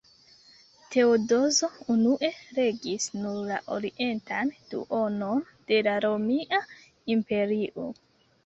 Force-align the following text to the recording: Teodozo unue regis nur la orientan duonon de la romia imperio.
Teodozo 0.95 1.67
unue 1.95 2.29
regis 2.55 3.05
nur 3.19 3.37
la 3.51 3.59
orientan 3.75 4.53
duonon 4.73 5.45
de 5.73 5.83
la 5.89 5.97
romia 6.09 6.65
imperio. 7.19 7.89